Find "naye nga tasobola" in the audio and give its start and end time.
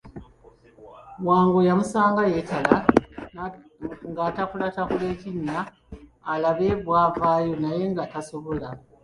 7.63-8.69